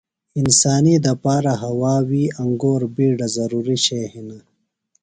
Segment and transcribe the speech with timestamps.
[0.39, 4.37] انسانی دپارہ ہوا، وی، انگور بِیڈہ ضروری شئیہ ہِنہ۔